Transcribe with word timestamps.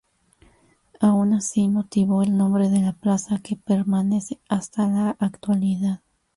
Aun 0.99 1.35
así, 1.35 1.67
motivó 1.67 2.23
el 2.23 2.35
nombre 2.35 2.69
de 2.69 2.79
la 2.81 2.93
plaza, 2.93 3.37
que 3.37 3.55
permanece 3.55 4.39
hasta 4.49 4.87
la 4.87 5.11
actualidad. 5.19 6.01